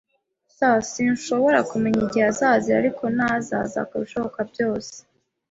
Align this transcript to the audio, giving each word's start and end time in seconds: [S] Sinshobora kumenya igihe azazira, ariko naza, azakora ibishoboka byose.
[S] 0.57 0.59
Sinshobora 0.93 1.59
kumenya 1.71 1.99
igihe 2.05 2.25
azazira, 2.31 2.77
ariko 2.81 3.03
naza, 3.17 3.55
azakora 3.65 3.99
ibishoboka 3.99 4.39
byose. 4.51 4.95